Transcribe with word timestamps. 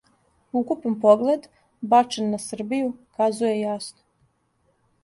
Укупан 0.57 0.95
поглед, 1.03 1.43
бачен 1.91 2.33
на 2.35 2.41
Србију, 2.47 2.91
казује 3.21 3.55
јасно 3.67 4.07